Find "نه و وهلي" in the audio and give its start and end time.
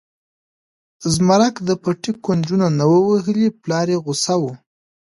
2.77-3.47